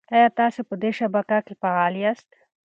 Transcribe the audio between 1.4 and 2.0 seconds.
کې فعال